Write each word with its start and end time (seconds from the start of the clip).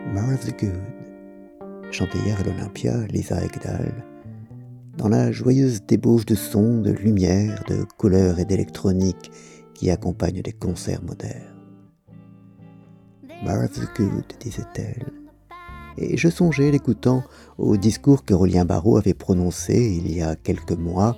The 0.00 0.58
Good, 0.58 1.92
chanté 1.92 2.18
hier 2.24 2.40
à 2.40 2.42
l'Olympia, 2.42 3.06
Lisa 3.08 3.44
Egdal, 3.44 3.92
dans 4.96 5.08
la 5.08 5.30
joyeuse 5.30 5.82
débauche 5.82 6.24
de 6.24 6.34
sons, 6.34 6.80
de 6.80 6.90
lumière, 6.90 7.62
de 7.68 7.84
couleurs 7.98 8.38
et 8.38 8.44
d'électronique 8.44 9.30
qui 9.74 9.90
accompagnent 9.90 10.42
les 10.44 10.52
concerts 10.52 11.02
modernes. 11.02 11.54
The 13.44 13.88
Good, 13.96 14.24
disait-elle. 14.40 15.12
Et 15.98 16.16
je 16.16 16.28
songeais, 16.28 16.70
l'écoutant, 16.70 17.22
au 17.58 17.76
discours 17.76 18.24
que 18.24 18.34
Rolien 18.34 18.64
Barrault 18.64 18.96
avait 18.96 19.14
prononcé 19.14 19.74
il 19.74 20.12
y 20.12 20.22
a 20.22 20.34
quelques 20.34 20.72
mois 20.72 21.16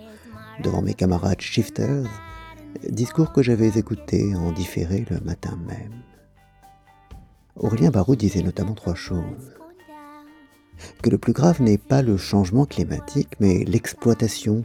devant 0.62 0.82
mes 0.82 0.94
camarades 0.94 1.40
shifters, 1.40 2.10
discours 2.90 3.32
que 3.32 3.42
j'avais 3.42 3.78
écouté 3.78 4.34
en 4.34 4.52
différé 4.52 5.06
le 5.08 5.20
matin 5.20 5.56
même. 5.68 6.02
Aurélien 7.56 7.90
Barraud 7.90 8.16
disait 8.16 8.42
notamment 8.42 8.74
trois 8.74 8.94
choses. 8.94 9.54
Que 11.02 11.10
le 11.10 11.18
plus 11.18 11.32
grave 11.32 11.60
n'est 11.60 11.78
pas 11.78 12.02
le 12.02 12.16
changement 12.16 12.64
climatique, 12.64 13.34
mais 13.40 13.64
l'exploitation, 13.64 14.64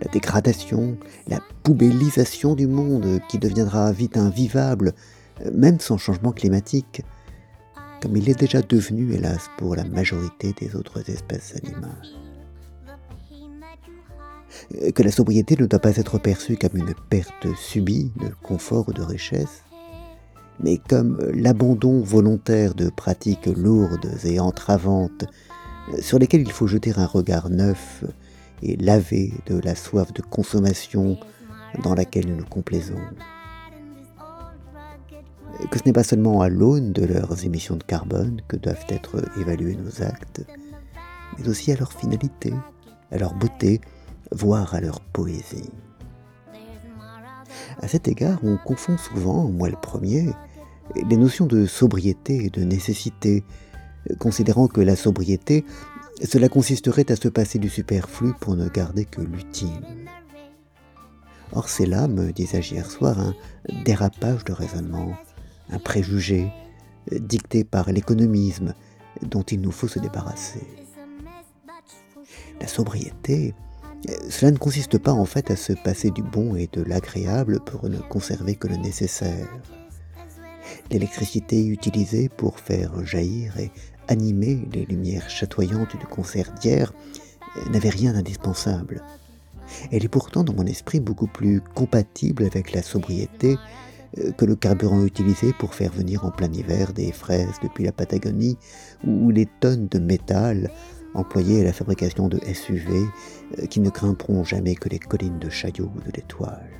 la 0.00 0.10
dégradation, 0.10 0.96
la 1.26 1.40
poubellisation 1.62 2.54
du 2.54 2.66
monde 2.66 3.20
qui 3.28 3.38
deviendra 3.38 3.92
vite 3.92 4.16
invivable, 4.16 4.92
même 5.52 5.80
sans 5.80 5.98
changement 5.98 6.32
climatique, 6.32 7.02
comme 8.00 8.16
il 8.16 8.28
est 8.28 8.38
déjà 8.38 8.62
devenu, 8.62 9.12
hélas, 9.12 9.50
pour 9.58 9.76
la 9.76 9.84
majorité 9.84 10.54
des 10.60 10.74
autres 10.74 11.08
espèces 11.10 11.54
animales. 11.56 12.06
Que 14.94 15.02
la 15.02 15.10
sobriété 15.10 15.56
ne 15.58 15.66
doit 15.66 15.78
pas 15.80 15.96
être 15.96 16.18
perçue 16.18 16.56
comme 16.56 16.76
une 16.76 16.94
perte 17.10 17.54
subie 17.56 18.12
de 18.20 18.28
confort 18.42 18.88
ou 18.88 18.92
de 18.92 19.02
richesse, 19.02 19.64
mais 20.60 20.78
comme 20.88 21.18
l'abandon 21.34 22.00
volontaire 22.00 22.74
de 22.74 22.88
pratiques 22.90 23.46
lourdes 23.46 24.10
et 24.24 24.40
entravantes 24.40 25.24
sur 26.00 26.18
lesquelles 26.18 26.42
il 26.42 26.52
faut 26.52 26.66
jeter 26.66 26.92
un 26.96 27.06
regard 27.06 27.50
neuf 27.50 28.04
et 28.62 28.76
laver 28.76 29.32
de 29.46 29.58
la 29.58 29.74
soif 29.74 30.12
de 30.12 30.22
consommation 30.22 31.18
dans 31.82 31.94
laquelle 31.94 32.28
nous 32.28 32.36
nous 32.36 32.46
complaisons. 32.46 33.00
Que 35.70 35.78
ce 35.78 35.84
n'est 35.84 35.92
pas 35.92 36.04
seulement 36.04 36.40
à 36.40 36.48
l'aune 36.48 36.92
de 36.92 37.04
leurs 37.04 37.44
émissions 37.44 37.76
de 37.76 37.82
carbone 37.82 38.40
que 38.48 38.56
doivent 38.56 38.86
être 38.88 39.22
évalués 39.40 39.76
nos 39.76 40.02
actes, 40.02 40.44
mais 41.38 41.48
aussi 41.48 41.72
à 41.72 41.76
leur 41.76 41.92
finalité, 41.92 42.52
à 43.10 43.18
leur 43.18 43.34
beauté, 43.34 43.80
voire 44.30 44.74
à 44.74 44.80
leur 44.80 45.00
poésie. 45.00 45.70
À 47.80 47.88
cet 47.88 48.08
égard, 48.08 48.38
on 48.42 48.56
confond 48.56 48.96
souvent, 48.98 49.48
moi 49.48 49.68
le 49.68 49.76
premier, 49.76 50.30
les 51.08 51.16
notions 51.16 51.46
de 51.46 51.66
sobriété 51.66 52.44
et 52.44 52.50
de 52.50 52.62
nécessité, 52.62 53.44
considérant 54.18 54.68
que 54.68 54.80
la 54.80 54.96
sobriété, 54.96 55.64
cela 56.24 56.48
consisterait 56.48 57.10
à 57.10 57.16
se 57.16 57.28
passer 57.28 57.58
du 57.58 57.68
superflu 57.68 58.32
pour 58.40 58.56
ne 58.56 58.68
garder 58.68 59.04
que 59.04 59.20
l'utile. 59.20 59.68
Or 61.52 61.68
c'est 61.68 61.86
là, 61.86 62.08
me 62.08 62.32
disais-je 62.32 62.74
hier 62.74 62.90
soir, 62.90 63.18
un 63.18 63.34
dérapage 63.84 64.44
de 64.44 64.52
raisonnement, 64.52 65.14
un 65.70 65.78
préjugé, 65.78 66.50
dicté 67.10 67.64
par 67.64 67.90
l'économisme 67.90 68.74
dont 69.22 69.42
il 69.42 69.60
nous 69.60 69.72
faut 69.72 69.88
se 69.88 69.98
débarrasser. 69.98 70.66
La 72.60 72.68
sobriété, 72.68 73.54
cela 74.28 74.50
ne 74.50 74.58
consiste 74.58 74.98
pas 74.98 75.12
en 75.12 75.24
fait 75.24 75.50
à 75.50 75.56
se 75.56 75.72
passer 75.72 76.10
du 76.10 76.22
bon 76.22 76.56
et 76.56 76.68
de 76.72 76.82
l'agréable 76.82 77.60
pour 77.60 77.88
ne 77.88 77.98
conserver 77.98 78.56
que 78.56 78.68
le 78.68 78.76
nécessaire. 78.76 79.48
L'électricité 80.90 81.64
utilisée 81.66 82.28
pour 82.28 82.58
faire 82.58 83.04
jaillir 83.04 83.58
et 83.58 83.70
animer 84.08 84.66
les 84.72 84.84
lumières 84.84 85.30
chatoyantes 85.30 85.96
du 85.96 86.06
concert 86.06 86.52
d'hier 86.60 86.92
n'avait 87.70 87.90
rien 87.90 88.12
d'indispensable. 88.12 89.02
Elle 89.90 90.04
est 90.04 90.08
pourtant 90.08 90.44
dans 90.44 90.54
mon 90.54 90.66
esprit 90.66 91.00
beaucoup 91.00 91.26
plus 91.26 91.60
compatible 91.60 92.44
avec 92.44 92.72
la 92.72 92.82
sobriété 92.82 93.56
euh, 94.18 94.32
que 94.32 94.44
le 94.44 94.56
carburant 94.56 95.04
utilisé 95.04 95.52
pour 95.58 95.74
faire 95.74 95.92
venir 95.92 96.24
en 96.24 96.30
plein 96.30 96.52
hiver 96.52 96.92
des 96.92 97.12
fraises 97.12 97.58
depuis 97.62 97.84
la 97.84 97.92
Patagonie 97.92 98.58
ou 99.06 99.30
les 99.30 99.46
tonnes 99.60 99.88
de 99.88 99.98
métal 99.98 100.70
employées 101.14 101.60
à 101.60 101.64
la 101.64 101.72
fabrication 101.72 102.28
de 102.28 102.38
SUV 102.52 103.06
euh, 103.58 103.66
qui 103.66 103.80
ne 103.80 103.90
grimperont 103.90 104.44
jamais 104.44 104.74
que 104.74 104.88
les 104.88 104.98
collines 104.98 105.38
de 105.38 105.48
Chaillot 105.48 105.90
ou 105.94 106.00
de 106.00 106.10
l'Étoile. 106.14 106.70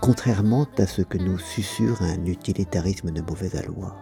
Contrairement 0.00 0.66
à 0.78 0.86
ce 0.86 1.02
que 1.02 1.18
nous 1.18 1.38
susurre 1.38 2.02
un 2.02 2.26
utilitarisme 2.26 3.10
de 3.10 3.22
mauvaise 3.22 3.56
aloi, 3.56 3.96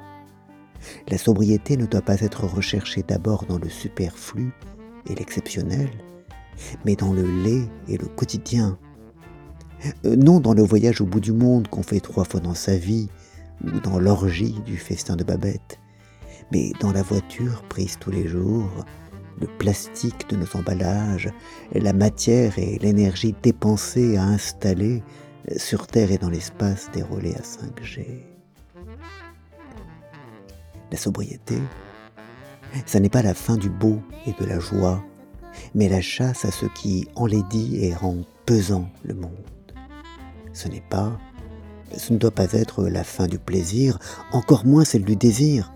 la 1.08 1.18
sobriété 1.18 1.76
ne 1.76 1.86
doit 1.86 2.02
pas 2.02 2.20
être 2.20 2.44
recherchée 2.44 3.04
d'abord 3.06 3.46
dans 3.46 3.58
le 3.58 3.68
superflu 3.68 4.52
et 5.08 5.14
l'exceptionnel, 5.14 5.90
mais 6.84 6.96
dans 6.96 7.12
le 7.12 7.22
lait 7.42 7.68
et 7.88 7.96
le 7.96 8.06
quotidien. 8.06 8.78
Euh, 10.04 10.16
non 10.16 10.40
dans 10.40 10.54
le 10.54 10.62
voyage 10.62 11.00
au 11.00 11.06
bout 11.06 11.20
du 11.20 11.32
monde 11.32 11.68
qu'on 11.68 11.82
fait 11.82 12.00
trois 12.00 12.24
fois 12.24 12.40
dans 12.40 12.54
sa 12.54 12.76
vie, 12.76 13.08
ou 13.64 13.80
dans 13.80 13.98
l'orgie 13.98 14.56
du 14.66 14.76
festin 14.76 15.16
de 15.16 15.24
Babette, 15.24 15.78
mais 16.52 16.72
dans 16.80 16.92
la 16.92 17.02
voiture 17.02 17.62
prise 17.62 17.96
tous 17.98 18.10
les 18.10 18.28
jours, 18.28 18.84
le 19.40 19.46
plastique 19.46 20.28
de 20.28 20.36
nos 20.36 20.56
emballages, 20.56 21.30
la 21.74 21.94
matière 21.94 22.58
et 22.58 22.78
l'énergie 22.78 23.34
dépensées 23.42 24.18
à 24.18 24.24
installer 24.24 25.02
sur 25.56 25.86
Terre 25.86 26.12
et 26.12 26.18
dans 26.18 26.28
l'espace 26.28 26.90
des 26.92 27.02
à 27.02 27.40
5G. 27.40 28.06
La 30.90 30.98
sobriété, 30.98 31.58
ça 32.84 33.00
n'est 33.00 33.08
pas 33.08 33.22
la 33.22 33.34
fin 33.34 33.56
du 33.56 33.70
beau 33.70 34.00
et 34.26 34.32
de 34.38 34.44
la 34.44 34.60
joie, 34.60 35.02
mais 35.74 35.88
la 35.88 36.02
chasse 36.02 36.44
à 36.44 36.50
ce 36.50 36.66
qui 36.66 37.08
enlaidit 37.14 37.78
et 37.82 37.94
rend 37.94 38.18
pesant 38.44 38.90
le 39.04 39.14
monde. 39.14 39.32
Ce 40.52 40.68
n'est 40.68 40.84
pas, 40.90 41.18
ce 41.96 42.12
ne 42.12 42.18
doit 42.18 42.30
pas 42.30 42.52
être 42.52 42.84
la 42.84 43.04
fin 43.04 43.26
du 43.26 43.38
plaisir, 43.38 43.98
encore 44.32 44.66
moins 44.66 44.84
celle 44.84 45.04
du 45.04 45.16
désir, 45.16 45.72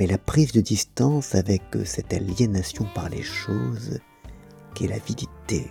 mais 0.00 0.06
la 0.06 0.16
prise 0.16 0.52
de 0.52 0.62
distance 0.62 1.34
avec 1.34 1.62
cette 1.84 2.14
aliénation 2.14 2.86
par 2.94 3.10
les 3.10 3.22
choses 3.22 4.00
qui 4.74 4.86
est 4.86 4.88
l'avidité 4.88 5.70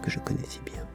que 0.00 0.08
je 0.08 0.20
connais 0.20 0.46
si 0.48 0.60
bien. 0.60 0.86